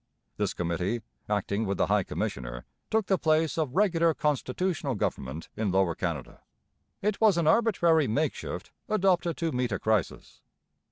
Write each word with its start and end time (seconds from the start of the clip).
This 0.37 0.55
committee 0.55 1.03
acting 1.29 1.67
with 1.67 1.77
the 1.77 1.85
High 1.85 2.01
Commissioner 2.03 2.65
took 2.89 3.05
the 3.05 3.19
place 3.19 3.55
of 3.55 3.75
regular 3.75 4.15
constitutional 4.15 4.95
government 4.95 5.47
in 5.55 5.71
Lower 5.71 5.93
Canada. 5.93 6.41
It 7.03 7.21
was 7.21 7.37
an 7.37 7.45
arbitrary 7.45 8.07
makeshift 8.07 8.71
adopted 8.89 9.37
to 9.37 9.51
meet 9.51 9.71
a 9.71 9.77
crisis. 9.77 10.41